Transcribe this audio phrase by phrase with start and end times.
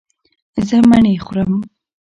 [0.67, 1.53] زه مڼې خورم